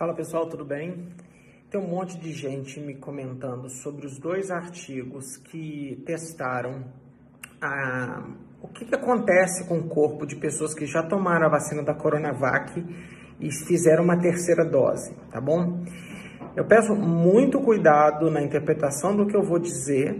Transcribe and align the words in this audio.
Fala 0.00 0.14
pessoal, 0.14 0.46
tudo 0.48 0.64
bem? 0.64 1.08
Tem 1.70 1.78
um 1.78 1.86
monte 1.86 2.18
de 2.18 2.32
gente 2.32 2.80
me 2.80 2.94
comentando 2.94 3.68
sobre 3.68 4.06
os 4.06 4.18
dois 4.18 4.50
artigos 4.50 5.36
que 5.36 6.02
testaram 6.06 6.86
a, 7.60 8.26
o 8.62 8.68
que, 8.68 8.86
que 8.86 8.94
acontece 8.94 9.68
com 9.68 9.76
o 9.76 9.88
corpo 9.88 10.24
de 10.24 10.36
pessoas 10.36 10.72
que 10.72 10.86
já 10.86 11.02
tomaram 11.02 11.44
a 11.44 11.50
vacina 11.50 11.82
da 11.82 11.92
Coronavac 11.92 12.82
e 13.38 13.52
fizeram 13.66 14.02
uma 14.04 14.18
terceira 14.18 14.64
dose, 14.64 15.14
tá 15.30 15.38
bom? 15.38 15.84
Eu 16.56 16.66
peço 16.66 16.94
muito 16.94 17.60
cuidado 17.60 18.30
na 18.30 18.40
interpretação 18.40 19.14
do 19.14 19.26
que 19.26 19.36
eu 19.36 19.42
vou 19.42 19.58
dizer, 19.58 20.18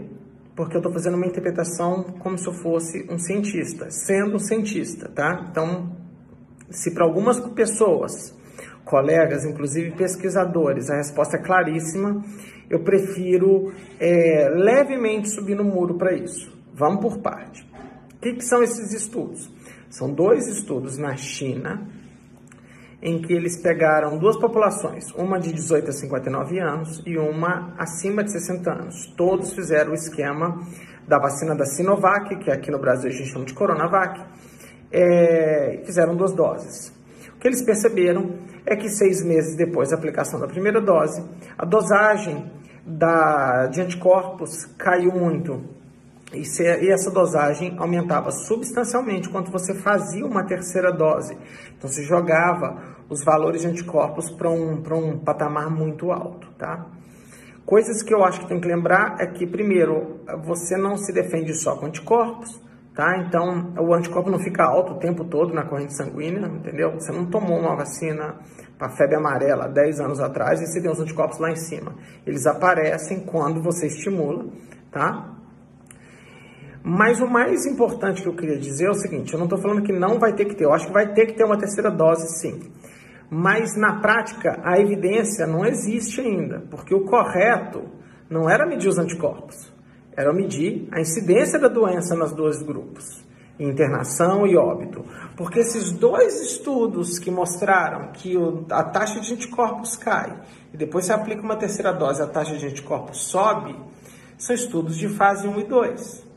porque 0.55 0.75
eu 0.75 0.79
estou 0.79 0.93
fazendo 0.93 1.15
uma 1.15 1.25
interpretação 1.25 2.03
como 2.19 2.37
se 2.37 2.47
eu 2.47 2.53
fosse 2.53 3.07
um 3.11 3.17
cientista, 3.17 3.89
sendo 3.89 4.35
um 4.35 4.39
cientista, 4.39 5.09
tá? 5.09 5.47
Então, 5.49 5.91
se 6.69 6.93
para 6.93 7.03
algumas 7.03 7.39
pessoas 7.55 8.39
colegas, 8.85 9.45
inclusive 9.45 9.91
pesquisadores, 9.91 10.89
a 10.89 10.97
resposta 10.97 11.37
é 11.37 11.41
claríssima. 11.41 12.23
Eu 12.69 12.79
prefiro 12.79 13.73
é, 13.99 14.49
levemente 14.49 15.29
subir 15.29 15.55
no 15.55 15.63
muro 15.63 15.95
para 15.95 16.13
isso. 16.13 16.51
Vamos 16.73 17.01
por 17.01 17.19
parte. 17.19 17.69
O 18.15 18.19
que, 18.21 18.33
que 18.33 18.45
são 18.45 18.63
esses 18.63 18.93
estudos? 18.93 19.49
São 19.89 20.13
dois 20.13 20.47
estudos 20.47 20.97
na 20.97 21.15
China, 21.17 21.85
em 23.01 23.21
que 23.21 23.33
eles 23.33 23.57
pegaram 23.57 24.17
duas 24.17 24.37
populações, 24.37 25.11
uma 25.15 25.39
de 25.39 25.51
18 25.51 25.89
a 25.89 25.91
59 25.91 26.59
anos 26.59 27.01
e 27.05 27.17
uma 27.17 27.73
acima 27.77 28.23
de 28.23 28.31
60 28.31 28.71
anos. 28.71 29.07
Todos 29.17 29.53
fizeram 29.53 29.91
o 29.91 29.95
esquema 29.95 30.61
da 31.07 31.17
vacina 31.17 31.55
da 31.55 31.65
Sinovac, 31.65 32.37
que 32.37 32.51
aqui 32.51 32.69
no 32.71 32.79
Brasil 32.79 33.09
a 33.09 33.13
gente 33.13 33.29
chama 33.29 33.43
de 33.43 33.53
Coronavac, 33.53 34.21
é, 34.91 35.81
fizeram 35.83 36.15
duas 36.15 36.33
doses. 36.33 36.93
O 37.35 37.39
que 37.39 37.47
eles 37.47 37.63
perceberam 37.63 38.35
é 38.65 38.75
que 38.75 38.89
seis 38.89 39.23
meses 39.23 39.55
depois 39.55 39.89
da 39.89 39.95
aplicação 39.95 40.39
da 40.39 40.47
primeira 40.47 40.81
dose, 40.81 41.23
a 41.57 41.65
dosagem 41.65 42.51
da, 42.85 43.67
de 43.67 43.81
anticorpos 43.81 44.65
caiu 44.77 45.11
muito. 45.11 45.61
E, 46.33 46.45
se, 46.45 46.63
e, 46.63 46.89
essa 46.89 47.11
dosagem 47.11 47.75
aumentava 47.77 48.31
substancialmente 48.31 49.29
quando 49.29 49.51
você 49.51 49.73
fazia 49.75 50.25
uma 50.25 50.45
terceira 50.45 50.91
dose. 50.91 51.37
Então, 51.77 51.89
se 51.89 52.03
jogava 52.03 52.81
os 53.09 53.23
valores 53.23 53.61
de 53.61 53.67
anticorpos 53.67 54.31
para 54.31 54.49
um, 54.49 54.81
um 54.81 55.19
patamar 55.19 55.69
muito 55.69 56.11
alto, 56.11 56.47
tá? 56.57 56.85
Coisas 57.65 58.01
que 58.01 58.13
eu 58.13 58.23
acho 58.23 58.39
que 58.39 58.47
tem 58.47 58.59
que 58.59 58.67
lembrar 58.67 59.17
é 59.19 59.27
que, 59.27 59.45
primeiro, 59.45 60.21
você 60.43 60.77
não 60.77 60.97
se 60.97 61.13
defende 61.13 61.53
só 61.53 61.75
com 61.75 61.87
anticorpos, 61.87 62.59
tá? 63.01 63.17
Então, 63.17 63.73
o 63.79 63.95
anticorpo 63.95 64.29
não 64.29 64.37
fica 64.37 64.63
alto 64.63 64.93
o 64.93 64.99
tempo 64.99 65.25
todo 65.25 65.55
na 65.55 65.65
corrente 65.65 65.97
sanguínea, 65.97 66.45
entendeu? 66.45 66.91
Você 66.91 67.11
não 67.11 67.25
tomou 67.25 67.57
uma 67.57 67.75
vacina 67.75 68.35
para 68.77 68.91
febre 68.91 69.15
amarela 69.15 69.67
10 69.67 69.99
anos 70.01 70.19
atrás 70.19 70.61
e 70.61 70.67
você 70.67 70.79
tem 70.79 70.91
os 70.91 70.99
anticorpos 70.99 71.39
lá 71.39 71.49
em 71.49 71.55
cima. 71.55 71.95
Eles 72.27 72.45
aparecem 72.45 73.21
quando 73.21 73.59
você 73.59 73.87
estimula, 73.87 74.45
tá? 74.91 75.35
Mas 76.83 77.19
o 77.19 77.27
mais 77.27 77.65
importante 77.65 78.21
que 78.21 78.27
eu 78.27 78.35
queria 78.35 78.59
dizer 78.59 78.85
é 78.85 78.91
o 78.91 78.93
seguinte, 78.93 79.33
eu 79.33 79.39
não 79.39 79.47
estou 79.47 79.59
falando 79.59 79.81
que 79.81 79.91
não 79.91 80.19
vai 80.19 80.33
ter 80.33 80.45
que 80.45 80.53
ter, 80.53 80.65
eu 80.65 80.73
acho 80.73 80.85
que 80.85 80.93
vai 80.93 81.11
ter 81.11 81.25
que 81.25 81.33
ter 81.33 81.43
uma 81.43 81.57
terceira 81.57 81.89
dose 81.89 82.27
sim. 82.39 82.71
Mas 83.31 83.75
na 83.75 83.99
prática, 83.99 84.59
a 84.63 84.79
evidência 84.79 85.47
não 85.47 85.65
existe 85.65 86.21
ainda, 86.21 86.67
porque 86.69 86.93
o 86.93 87.05
correto 87.05 87.81
não 88.29 88.47
era 88.47 88.67
medir 88.67 88.89
os 88.89 88.99
anticorpos 88.99 89.70
era 90.15 90.33
medir 90.33 90.87
a 90.91 90.99
incidência 90.99 91.59
da 91.59 91.67
doença 91.67 92.15
nos 92.15 92.31
dois 92.33 92.61
grupos, 92.61 93.23
internação 93.59 94.45
e 94.45 94.57
óbito. 94.57 95.05
Porque 95.35 95.59
esses 95.59 95.91
dois 95.91 96.41
estudos 96.41 97.17
que 97.17 97.31
mostraram 97.31 98.11
que 98.11 98.37
o, 98.37 98.65
a 98.69 98.83
taxa 98.83 99.19
de 99.19 99.33
anticorpos 99.33 99.95
cai 99.95 100.41
e 100.73 100.77
depois 100.77 101.05
se 101.05 101.13
aplica 101.13 101.41
uma 101.41 101.55
terceira 101.55 101.91
dose, 101.91 102.21
a 102.21 102.27
taxa 102.27 102.57
de 102.57 102.65
anticorpos 102.65 103.23
sobe, 103.23 103.75
são 104.37 104.55
estudos 104.55 104.97
de 104.97 105.07
fase 105.07 105.47
1 105.47 105.59
e 105.59 105.63
2, 105.65 106.27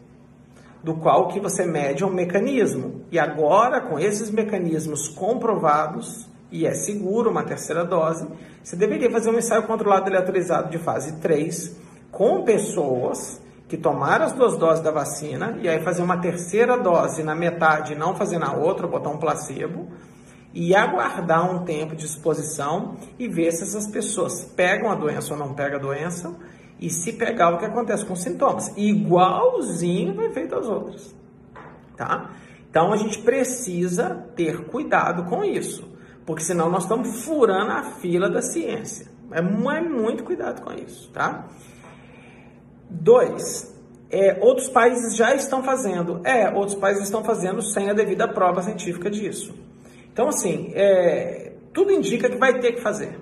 do 0.82 0.94
qual 0.96 1.28
que 1.28 1.40
você 1.40 1.64
mede 1.64 2.04
um 2.04 2.10
mecanismo. 2.10 3.02
E 3.10 3.18
agora, 3.18 3.80
com 3.80 3.98
esses 3.98 4.30
mecanismos 4.30 5.08
comprovados, 5.08 6.28
e 6.52 6.66
é 6.66 6.74
seguro 6.74 7.30
uma 7.30 7.42
terceira 7.42 7.84
dose, 7.84 8.28
você 8.62 8.76
deveria 8.76 9.10
fazer 9.10 9.30
um 9.30 9.38
ensaio 9.38 9.66
controlado 9.66 10.06
aleatorizado 10.06 10.70
de 10.70 10.78
fase 10.78 11.18
3 11.20 11.76
com 12.10 12.44
pessoas 12.44 13.42
que 13.68 13.76
tomaram 13.76 14.26
as 14.26 14.32
duas 14.32 14.56
doses 14.56 14.82
da 14.82 14.90
vacina 14.90 15.58
e 15.62 15.68
aí 15.68 15.82
fazer 15.82 16.02
uma 16.02 16.18
terceira 16.18 16.76
dose 16.76 17.22
na 17.22 17.34
metade, 17.34 17.94
não 17.94 18.14
fazer 18.14 18.38
na 18.38 18.52
outra, 18.52 18.86
botar 18.86 19.10
um 19.10 19.18
placebo 19.18 19.88
e 20.52 20.74
aguardar 20.74 21.50
um 21.50 21.64
tempo 21.64 21.96
de 21.96 22.04
exposição 22.04 22.96
e 23.18 23.26
ver 23.26 23.52
se 23.52 23.64
essas 23.64 23.86
pessoas 23.86 24.44
pegam 24.56 24.90
a 24.90 24.94
doença 24.94 25.32
ou 25.32 25.38
não 25.38 25.54
pegam 25.54 25.78
a 25.78 25.82
doença 25.82 26.34
e 26.78 26.90
se 26.90 27.12
pegar 27.14 27.54
o 27.54 27.58
que 27.58 27.64
acontece 27.64 28.04
com 28.04 28.12
os 28.12 28.22
sintomas. 28.22 28.72
Igualzinho 28.76 30.14
vai 30.14 30.30
feito 30.30 30.54
às 30.54 30.66
outras, 30.68 31.14
tá? 31.96 32.30
Então 32.70 32.92
a 32.92 32.96
gente 32.96 33.18
precisa 33.18 34.26
ter 34.36 34.66
cuidado 34.66 35.24
com 35.24 35.42
isso, 35.42 35.88
porque 36.26 36.42
senão 36.42 36.70
nós 36.70 36.84
estamos 36.84 37.24
furando 37.24 37.72
a 37.72 37.82
fila 37.82 38.28
da 38.28 38.42
ciência. 38.42 39.06
É, 39.32 39.38
é 39.38 39.80
muito 39.80 40.22
cuidado 40.22 40.62
com 40.62 40.72
isso, 40.72 41.10
tá? 41.10 41.46
Dois, 43.00 43.74
é, 44.10 44.38
outros 44.40 44.68
países 44.68 45.16
já 45.16 45.34
estão 45.34 45.62
fazendo. 45.62 46.20
É, 46.24 46.48
outros 46.50 46.76
países 46.76 47.04
estão 47.04 47.24
fazendo 47.24 47.60
sem 47.62 47.90
a 47.90 47.92
devida 47.92 48.28
prova 48.28 48.62
científica 48.62 49.10
disso. 49.10 49.54
Então, 50.12 50.28
assim, 50.28 50.70
é, 50.74 51.52
tudo 51.72 51.90
indica 51.90 52.28
que 52.28 52.36
vai 52.36 52.60
ter 52.60 52.72
que 52.72 52.80
fazer. 52.80 53.18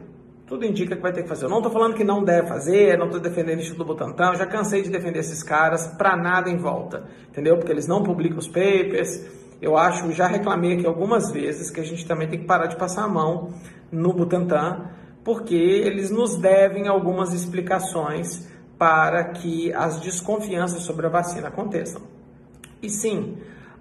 Tudo 0.47 0.67
indica 0.67 0.95
que 0.95 1.01
vai 1.01 1.13
ter 1.13 1.23
que 1.23 1.29
fazer. 1.29 1.47
Eu 1.47 1.49
não 1.49 1.59
estou 1.59 1.73
falando 1.73 1.95
que 1.95 2.05
não 2.05 2.23
deve 2.23 2.47
fazer, 2.47 2.99
não 2.99 3.07
estou 3.07 3.19
defendendo 3.19 3.57
o 3.57 3.61
Instituto 3.63 3.87
Butantan, 3.87 4.35
já 4.35 4.45
cansei 4.45 4.83
de 4.83 4.91
defender 4.91 5.21
esses 5.21 5.43
caras 5.43 5.87
para 5.87 6.15
nada 6.15 6.51
em 6.51 6.59
volta, 6.59 7.05
entendeu? 7.31 7.57
Porque 7.57 7.73
eles 7.73 7.87
não 7.87 8.03
publicam 8.03 8.37
os 8.37 8.49
papers. 8.49 9.25
Eu 9.63 9.79
acho, 9.79 10.13
já 10.13 10.27
reclamei 10.27 10.75
aqui 10.75 10.87
algumas 10.87 11.31
vezes 11.31 11.71
que 11.71 11.81
a 11.81 11.85
gente 11.85 12.07
também 12.07 12.29
tem 12.29 12.41
que 12.41 12.45
parar 12.45 12.67
de 12.67 12.77
passar 12.77 13.05
a 13.05 13.09
mão 13.09 13.55
no 13.91 14.13
Butantan, 14.13 14.91
porque 15.25 15.55
eles 15.55 16.11
nos 16.11 16.37
devem 16.37 16.87
algumas 16.87 17.33
explicações 17.33 18.52
para 18.83 19.23
que 19.23 19.73
as 19.75 20.01
desconfianças 20.01 20.83
sobre 20.83 21.07
a 21.07 21.09
vacina 21.09 21.47
aconteçam. 21.47 22.03
E 22.83 22.91
sim, 22.91 23.39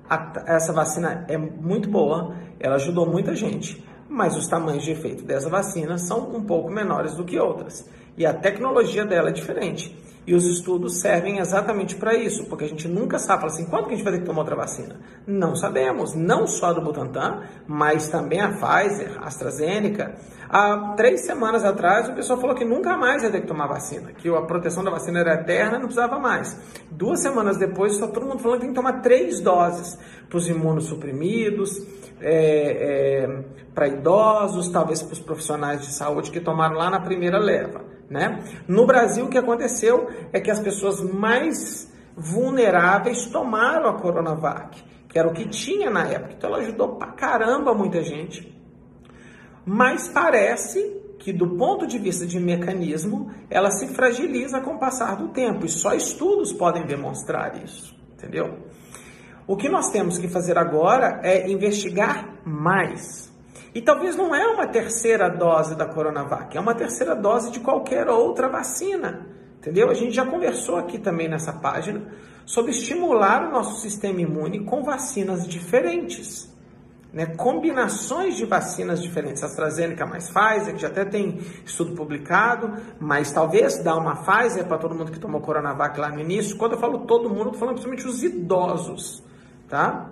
a, 0.07 0.31
essa 0.45 0.71
vacina 0.71 1.25
é 1.27 1.35
muito 1.35 1.89
boa, 1.89 2.35
ela 2.59 2.75
ajudou 2.75 3.07
muita 3.07 3.35
gente, 3.35 3.83
mas 4.07 4.37
os 4.37 4.47
tamanhos 4.47 4.83
de 4.83 4.91
efeito 4.91 5.23
dessa 5.23 5.49
vacina 5.49 5.97
são 5.97 6.35
um 6.35 6.43
pouco 6.43 6.69
menores 6.69 7.15
do 7.15 7.25
que 7.25 7.39
outras. 7.39 7.89
E 8.15 8.27
a 8.27 8.31
tecnologia 8.31 9.03
dela 9.03 9.29
é 9.29 9.31
diferente. 9.31 9.97
E 10.25 10.35
os 10.35 10.45
estudos 10.45 11.01
servem 11.01 11.39
exatamente 11.39 11.95
para 11.95 12.13
isso, 12.13 12.45
porque 12.45 12.65
a 12.65 12.67
gente 12.67 12.87
nunca 12.87 13.17
sabe, 13.17 13.45
assim, 13.45 13.65
quando 13.65 13.87
que 13.87 13.93
a 13.93 13.95
gente 13.95 14.03
vai 14.03 14.13
ter 14.13 14.19
que 14.19 14.25
tomar 14.25 14.41
outra 14.41 14.55
vacina? 14.55 14.99
Não 15.25 15.55
sabemos, 15.55 16.13
não 16.13 16.45
só 16.45 16.71
do 16.73 16.81
Butantan, 16.81 17.41
mas 17.67 18.07
também 18.07 18.39
a 18.39 18.49
Pfizer, 18.49 19.17
a 19.19 19.25
AstraZeneca. 19.25 20.13
Há 20.47 20.93
três 20.95 21.25
semanas 21.25 21.63
atrás, 21.63 22.07
o 22.07 22.13
pessoal 22.13 22.39
falou 22.39 22.55
que 22.55 22.63
nunca 22.63 22.95
mais 22.95 23.23
ia 23.23 23.31
ter 23.31 23.41
que 23.41 23.47
tomar 23.47 23.65
vacina, 23.65 24.11
que 24.13 24.29
a 24.29 24.41
proteção 24.43 24.83
da 24.83 24.91
vacina 24.91 25.21
era 25.21 25.33
eterna, 25.35 25.79
não 25.79 25.85
precisava 25.85 26.19
mais. 26.19 26.55
Duas 26.91 27.19
semanas 27.19 27.57
depois, 27.57 27.97
só 27.97 28.05
todo 28.07 28.27
mundo 28.27 28.39
falando 28.39 28.59
que 28.59 28.65
tem 28.65 28.73
que 28.73 28.79
tomar 28.79 29.01
três 29.01 29.39
doses 29.39 29.97
para 30.29 30.37
os 30.37 30.47
imunossuprimidos, 30.47 31.79
é, 32.21 33.23
é, 33.23 33.43
para 33.73 33.87
idosos, 33.87 34.69
talvez 34.69 35.01
para 35.01 35.13
os 35.13 35.19
profissionais 35.19 35.81
de 35.81 35.91
saúde 35.91 36.29
que 36.29 36.39
tomaram 36.39 36.75
lá 36.75 36.91
na 36.91 36.99
primeira 36.99 37.39
leva. 37.39 37.80
Né? 38.11 38.43
No 38.67 38.85
Brasil, 38.85 39.23
o 39.23 39.29
que 39.29 39.37
aconteceu 39.37 40.09
é 40.33 40.39
que 40.41 40.51
as 40.51 40.59
pessoas 40.59 41.01
mais 41.01 41.89
vulneráveis 42.13 43.25
tomaram 43.27 43.87
a 43.87 44.01
Coronavac, 44.01 44.83
que 45.07 45.17
era 45.17 45.29
o 45.29 45.33
que 45.33 45.47
tinha 45.47 45.89
na 45.89 46.05
época. 46.05 46.33
Então, 46.37 46.49
ela 46.49 46.59
ajudou 46.59 46.97
pra 46.97 47.13
caramba 47.13 47.73
muita 47.73 48.03
gente. 48.03 48.53
Mas 49.65 50.09
parece 50.09 51.15
que, 51.19 51.31
do 51.31 51.55
ponto 51.55 51.87
de 51.87 51.97
vista 51.97 52.25
de 52.25 52.37
mecanismo, 52.37 53.31
ela 53.49 53.71
se 53.71 53.87
fragiliza 53.87 54.59
com 54.59 54.75
o 54.75 54.79
passar 54.79 55.15
do 55.15 55.29
tempo. 55.29 55.65
E 55.65 55.69
só 55.69 55.93
estudos 55.93 56.51
podem 56.51 56.85
demonstrar 56.85 57.63
isso, 57.63 57.95
entendeu? 58.13 58.57
O 59.47 59.55
que 59.55 59.69
nós 59.69 59.89
temos 59.89 60.17
que 60.17 60.27
fazer 60.27 60.57
agora 60.57 61.21
é 61.23 61.49
investigar 61.49 62.41
mais. 62.45 63.30
E 63.73 63.81
talvez 63.81 64.15
não 64.15 64.35
é 64.35 64.45
uma 64.47 64.67
terceira 64.67 65.29
dose 65.29 65.75
da 65.75 65.85
Coronavac, 65.85 66.55
é 66.55 66.59
uma 66.59 66.75
terceira 66.75 67.15
dose 67.15 67.51
de 67.51 67.59
qualquer 67.61 68.09
outra 68.09 68.49
vacina. 68.49 69.27
Entendeu? 69.59 69.89
A 69.89 69.93
gente 69.93 70.11
já 70.11 70.25
conversou 70.25 70.75
aqui 70.75 70.97
também 70.97 71.29
nessa 71.29 71.53
página 71.53 72.01
sobre 72.45 72.71
estimular 72.71 73.47
o 73.47 73.51
nosso 73.51 73.79
sistema 73.79 74.19
imune 74.19 74.65
com 74.65 74.83
vacinas 74.83 75.47
diferentes. 75.47 76.51
Né? 77.13 77.27
Combinações 77.27 78.35
de 78.35 78.45
vacinas 78.45 79.01
diferentes. 79.01 79.43
AstraZeneca 79.43 80.05
mais 80.05 80.29
Pfizer, 80.29 80.73
que 80.73 80.81
já 80.81 80.87
até 80.87 81.05
tem 81.05 81.39
estudo 81.65 81.93
publicado, 81.93 82.73
mas 82.99 83.31
talvez 83.31 83.77
dar 83.83 83.95
uma 83.97 84.15
Pfizer 84.15 84.65
para 84.65 84.77
todo 84.77 84.95
mundo 84.95 85.11
que 85.11 85.19
tomou 85.19 85.41
Coronavac 85.41 85.99
lá 85.99 86.09
no 86.09 86.19
início. 86.19 86.57
Quando 86.57 86.73
eu 86.73 86.79
falo 86.79 87.05
todo 87.05 87.29
mundo, 87.29 87.41
eu 87.41 87.45
estou 87.47 87.59
falando 87.59 87.75
principalmente 87.75 88.07
os 88.07 88.23
idosos. 88.23 89.23
Tá? 89.69 90.09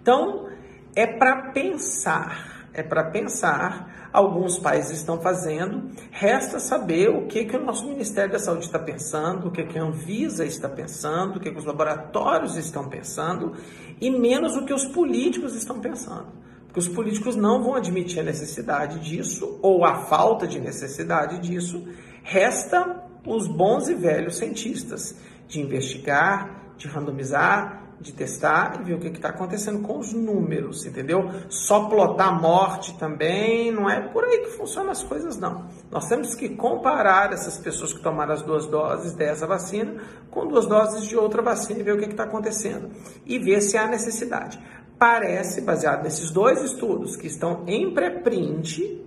Então, 0.00 0.48
é 0.94 1.06
para 1.06 1.50
pensar, 1.52 2.68
é 2.72 2.82
para 2.82 3.04
pensar 3.04 4.10
alguns 4.12 4.58
países 4.58 4.98
estão 4.98 5.20
fazendo. 5.20 5.90
Resta 6.10 6.58
saber 6.58 7.08
o 7.08 7.26
que, 7.26 7.44
que 7.44 7.56
o 7.56 7.64
nosso 7.64 7.86
Ministério 7.88 8.30
da 8.30 8.38
Saúde 8.38 8.66
está 8.66 8.78
pensando, 8.78 9.48
o 9.48 9.50
que, 9.50 9.64
que 9.64 9.78
a 9.78 9.82
Anvisa 9.82 10.44
está 10.44 10.68
pensando, 10.68 11.36
o 11.36 11.40
que, 11.40 11.50
que 11.50 11.58
os 11.58 11.64
laboratórios 11.64 12.56
estão 12.56 12.88
pensando, 12.88 13.54
e 14.00 14.10
menos 14.10 14.56
o 14.56 14.64
que 14.64 14.74
os 14.74 14.84
políticos 14.84 15.54
estão 15.54 15.80
pensando. 15.80 16.26
Porque 16.66 16.80
os 16.80 16.88
políticos 16.88 17.36
não 17.36 17.62
vão 17.62 17.74
admitir 17.74 18.20
a 18.20 18.24
necessidade 18.24 18.98
disso, 19.00 19.58
ou 19.62 19.84
a 19.84 20.06
falta 20.06 20.46
de 20.46 20.60
necessidade 20.60 21.38
disso. 21.38 21.86
Resta 22.22 23.02
os 23.26 23.46
bons 23.46 23.88
e 23.88 23.94
velhos 23.94 24.36
cientistas 24.36 25.16
de 25.46 25.60
investigar, 25.60 26.74
de 26.76 26.88
randomizar, 26.88 27.81
de 28.02 28.12
testar 28.12 28.80
e 28.80 28.84
ver 28.84 28.94
o 28.94 28.98
que 28.98 29.06
está 29.06 29.28
acontecendo 29.28 29.80
com 29.80 29.98
os 29.98 30.12
números, 30.12 30.84
entendeu? 30.84 31.30
Só 31.48 31.88
plotar 31.88 32.40
morte 32.40 32.98
também, 32.98 33.70
não 33.70 33.88
é 33.88 34.00
por 34.00 34.24
aí 34.24 34.38
que 34.38 34.50
funcionam 34.50 34.90
as 34.90 35.02
coisas, 35.02 35.38
não. 35.38 35.66
Nós 35.90 36.08
temos 36.08 36.34
que 36.34 36.48
comparar 36.50 37.32
essas 37.32 37.56
pessoas 37.58 37.92
que 37.92 38.02
tomaram 38.02 38.34
as 38.34 38.42
duas 38.42 38.66
doses 38.66 39.14
dessa 39.14 39.46
vacina 39.46 40.02
com 40.30 40.48
duas 40.48 40.66
doses 40.66 41.04
de 41.04 41.16
outra 41.16 41.40
vacina 41.42 41.80
e 41.80 41.82
ver 41.84 41.94
o 41.94 41.98
que 41.98 42.06
está 42.06 42.24
acontecendo. 42.24 42.90
E 43.24 43.38
ver 43.38 43.60
se 43.60 43.78
há 43.78 43.86
necessidade. 43.86 44.60
Parece, 44.98 45.60
baseado 45.60 46.02
nesses 46.02 46.30
dois 46.30 46.62
estudos 46.62 47.16
que 47.16 47.26
estão 47.26 47.64
em 47.66 47.94
pré-print, 47.94 49.06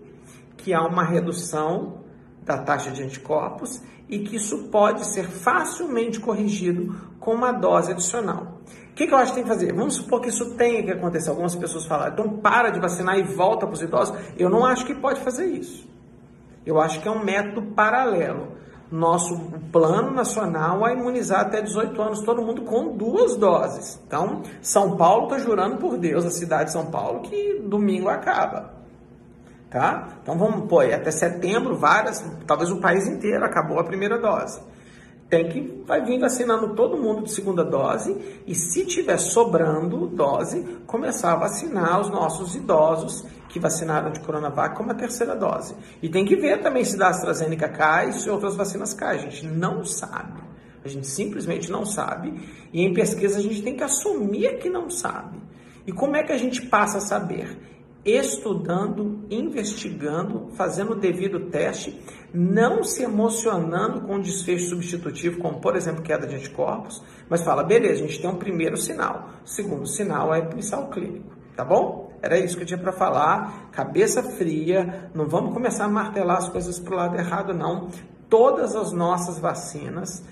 que 0.56 0.74
há 0.74 0.81
uma 0.81 1.03
redução 1.03 2.06
da 2.44 2.57
taxa 2.59 2.92
de 2.92 3.03
anticorpos 3.03 3.81
e 4.07 4.19
que 4.19 4.36
isso 4.36 4.69
pode 4.69 5.06
ser 5.06 5.27
facilmente 5.27 6.19
corrigido 6.19 6.95
com 7.19 7.33
uma 7.33 7.51
dose 7.51 7.92
adicional. 7.92 8.62
O 8.95 8.97
que, 8.97 9.07
que, 9.07 9.13
eu 9.13 9.18
acho 9.18 9.33
que 9.33 9.36
tem 9.36 9.44
que 9.44 9.50
fazer? 9.50 9.74
Vamos 9.74 9.95
supor 9.95 10.21
que 10.21 10.30
isso 10.30 10.51
tenha 10.51 10.81
que 10.81 10.89
acontecer. 10.89 11.30
Algumas 11.30 11.53
pessoas 11.53 11.86
falam, 11.86 12.07
então 12.07 12.30
para 12.38 12.69
de 12.69 12.80
vacinar 12.80 13.19
e 13.19 13.24
volta 13.24 13.68
para 13.68 13.74
os 13.74 13.81
idosos. 13.81 14.18
Eu 14.38 14.50
não 14.50 14.65
acho 14.65 14.86
que 14.86 14.95
pode 14.95 15.19
fazer 15.19 15.47
isso. 15.47 15.86
Eu 16.65 16.80
acho 16.80 17.01
que 17.01 17.07
é 17.09 17.12
um 17.12 17.21
método 17.21 17.74
paralelo. 17.74 18.53
Nosso 18.89 19.38
plano 19.69 20.12
nacional 20.12 20.88
é 20.88 20.94
imunizar 20.94 21.42
até 21.42 21.62
18 21.62 22.01
anos 22.01 22.21
todo 22.21 22.42
mundo 22.42 22.62
com 22.62 22.95
duas 22.95 23.36
doses. 23.36 24.00
Então, 24.07 24.44
São 24.62 24.95
Paulo 24.95 25.25
está 25.25 25.39
jurando 25.39 25.75
por 25.75 25.97
Deus, 25.97 26.24
a 26.24 26.31
cidade 26.31 26.68
de 26.68 26.71
São 26.71 26.86
Paulo, 26.86 27.19
que 27.19 27.59
domingo 27.65 28.07
acaba. 28.07 28.75
Tá? 29.69 30.07
Então 30.24 30.38
vamos 30.38 30.69
pôr 30.69 30.94
até 30.94 31.12
setembro, 31.12 31.75
várias, 31.75 32.24
talvez 32.47 32.71
o 32.71 32.80
país 32.80 33.06
inteiro 33.07 33.44
acabou 33.44 33.77
a 33.77 33.83
primeira 33.83 34.18
dose 34.18 34.62
tem 35.30 35.50
que 35.50 35.83
vai 35.86 36.04
vir 36.04 36.19
vacinando 36.19 36.75
todo 36.75 36.98
mundo 36.98 37.24
de 37.24 37.31
segunda 37.31 37.63
dose 37.63 38.16
e 38.45 38.54
se 38.54 38.86
tiver 38.86 39.18
sobrando 39.18 40.07
dose, 40.07 40.63
começar 40.86 41.33
a 41.33 41.38
vacinar 41.38 42.00
os 42.00 42.10
nossos 42.10 42.56
idosos 42.56 43.25
que 43.50 43.60
vacinaram 43.60 44.12
de 44.12 44.19
Coronavac 44.19 44.75
como 44.75 44.92
a 44.92 44.95
terceira 44.95 45.36
dose. 45.36 45.75
E 46.01 46.10
tem 46.10 46.25
que 46.25 46.36
ver 46.36 46.62
também 46.62 46.83
se 46.83 46.98
da 46.98 47.10
AstraZeneca 47.10 47.69
cai 47.69 48.12
se 48.12 48.30
outras 48.30 48.56
vacinas 48.56 48.94
caem. 48.94 49.19
A 49.19 49.24
gente 49.24 49.48
não 49.48 49.83
sabe. 49.83 50.44
A 50.83 50.88
gente 50.88 51.07
simplesmente 51.07 51.71
não 51.71 51.86
sabe. 51.86 52.33
E 52.71 52.83
em 52.83 52.94
pesquisa 52.94 53.39
a 53.39 53.42
gente 53.42 53.63
tem 53.63 53.75
que 53.75 53.83
assumir 53.83 54.60
que 54.60 54.69
não 54.69 54.89
sabe. 54.89 55.42
E 55.88 55.92
como 55.92 56.16
é 56.16 56.24
que 56.24 56.31
a 56.31 56.38
gente 56.38 56.62
passa 56.68 57.00
a 57.00 57.01
saber? 57.01 57.75
Estudando, 58.06 59.25
investigando, 59.31 60.50
fazendo 60.56 60.92
o 60.92 61.00
devido 61.00 61.50
teste, 61.50 62.00
não 62.31 62.84
se 62.84 63.02
emocionando 63.02 64.02
com 64.02 64.16
um 64.16 64.22
desfecho 64.22 64.69
substitutivo, 64.69 65.40
como 65.40 65.60
por 65.60 65.75
exemplo 65.75 66.04
queda 66.04 66.28
de 66.28 66.36
anticorpos, 66.36 67.04
mas 67.28 67.42
fala, 67.42 67.63
beleza, 67.63 68.04
a 68.04 68.07
gente 68.07 68.22
tem 68.22 68.30
um 68.30 68.38
primeiro 68.38 68.78
sinal, 68.78 69.30
o 69.44 69.48
segundo 69.48 69.88
sinal 69.88 70.34
é 70.34 70.40
o 70.40 70.88
clínico, 70.90 71.36
tá 71.56 71.66
bom? 71.66 72.13
Era 72.22 72.38
isso 72.38 72.56
que 72.56 72.63
eu 72.63 72.68
tinha 72.68 72.80
para 72.80 72.92
falar, 72.92 73.69
cabeça 73.72 74.22
fria, 74.22 75.10
não 75.13 75.28
vamos 75.28 75.54
começar 75.54 75.86
a 75.86 75.90
martelar 75.90 76.38
as 76.38 76.50
coisas 76.50 76.80
para 76.80 76.94
o 76.94 76.98
lado 76.98 77.16
errado 77.16 77.54
não, 77.54 77.90
todas 78.30 78.75
as 78.75 78.92
nossas 78.92 79.40
vacinas 79.40 80.24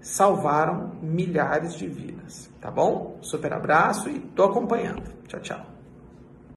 salvaram 0.00 0.92
milhares 1.02 1.74
de 1.74 1.88
vidas, 1.88 2.48
tá 2.60 2.70
bom? 2.70 3.18
Super 3.20 3.52
abraço 3.52 4.08
e 4.08 4.20
tô 4.20 4.44
acompanhando. 4.44 5.02
Tchau, 5.26 5.40
tchau. 5.40 5.77